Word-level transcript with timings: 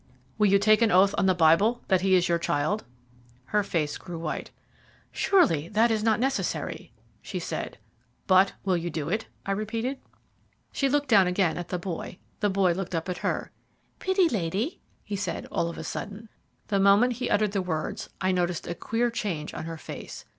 "Will 0.39 0.47
you 0.47 0.57
take 0.57 0.81
an 0.81 0.89
oath 0.91 1.13
on 1.15 1.27
the 1.27 1.35
Bible 1.35 1.83
that 1.87 2.01
he 2.01 2.15
is 2.15 2.27
your 2.27 2.39
child?" 2.39 2.85
Her 3.45 3.61
face 3.61 3.99
grew 3.99 4.17
white. 4.17 4.49
"Surely 5.11 5.67
that 5.67 5.91
is 5.91 6.01
not 6.01 6.19
necessary," 6.19 6.91
she 7.21 7.37
said. 7.37 7.77
"But 8.25 8.53
will 8.65 8.75
you 8.75 8.89
do 8.89 9.09
it?" 9.09 9.27
I 9.45 9.51
repeated. 9.51 9.99
She 10.71 10.89
looked 10.89 11.07
down 11.09 11.27
again 11.27 11.55
at 11.55 11.67
the 11.67 11.77
boy. 11.77 12.17
The 12.39 12.49
boy 12.49 12.71
looked 12.71 12.95
up 12.95 13.09
at 13.09 13.19
her. 13.19 13.51
"Pitty 13.99 14.27
lady," 14.27 14.81
he 15.03 15.15
said, 15.15 15.45
all 15.51 15.69
of 15.69 15.77
a 15.77 15.83
sudden. 15.83 16.29
The 16.69 16.79
moment 16.79 17.13
he 17.21 17.29
uttered 17.29 17.51
the 17.51 17.61
words 17.61 18.09
I 18.19 18.31
noticed 18.31 18.65
a 18.65 18.73
queer 18.73 19.11
change 19.11 19.53
on 19.53 19.65
her 19.65 19.77
face. 19.77 20.25